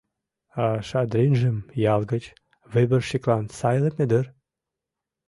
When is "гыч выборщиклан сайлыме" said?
2.11-4.05